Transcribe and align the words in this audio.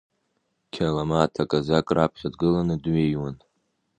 Қьаламаҭ 0.73 1.33
аказак 1.43 1.87
раԥхьа 1.95 2.33
дгыланы 2.33 2.75
дҩеиуан. 2.83 3.35